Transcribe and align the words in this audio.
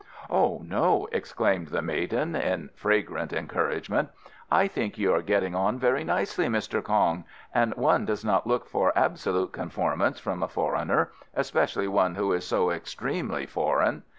"Oh 0.31 0.63
no," 0.67 1.07
exclaimed 1.11 1.67
the 1.67 1.83
maiden, 1.83 2.35
in 2.35 2.71
fragrant 2.73 3.31
encouragement, 3.33 4.09
"I 4.49 4.67
think 4.67 4.97
you 4.97 5.13
are 5.13 5.21
getting 5.21 5.53
on 5.53 5.77
very 5.77 6.03
nicely, 6.03 6.47
Mr. 6.47 6.81
Kong, 6.83 7.23
and 7.53 7.75
one 7.75 8.05
does 8.05 8.25
not 8.25 8.47
look 8.47 8.65
for 8.65 8.91
absolute 8.97 9.51
conformance 9.51 10.19
from 10.19 10.41
a 10.41 10.47
foreigner 10.47 11.11
especially 11.35 11.87
one 11.87 12.15
who 12.15 12.33
is 12.33 12.47
so 12.47 12.71
extremely 12.71 13.45
foreign. 13.45 14.01